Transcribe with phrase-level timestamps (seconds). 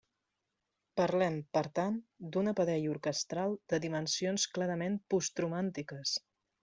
[1.01, 1.99] Parlem, per tant,
[2.35, 6.17] d'un aparell orquestral de dimensions clarament postromàntiques.